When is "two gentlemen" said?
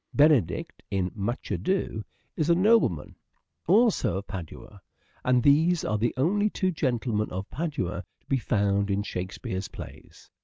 6.49-7.29